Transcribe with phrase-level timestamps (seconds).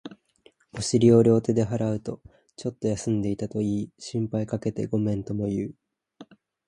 [0.75, 2.23] お尻を両手で払うと、
[2.55, 5.73] ちょっと休んでいたと言い、心配かけてごめんとも言う